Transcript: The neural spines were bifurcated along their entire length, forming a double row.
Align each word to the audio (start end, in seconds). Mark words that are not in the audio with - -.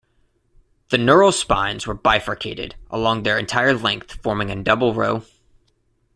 The 0.89 0.97
neural 0.97 1.31
spines 1.31 1.85
were 1.85 1.93
bifurcated 1.93 2.73
along 2.89 3.21
their 3.21 3.37
entire 3.37 3.75
length, 3.75 4.13
forming 4.23 4.49
a 4.49 4.63
double 4.63 4.95
row. 4.95 5.21